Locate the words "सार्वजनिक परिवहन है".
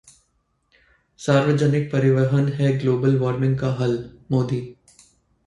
1.19-2.77